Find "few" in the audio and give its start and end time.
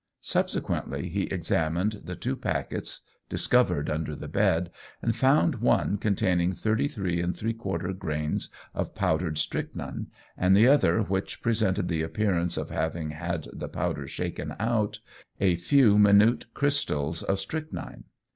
15.55-15.99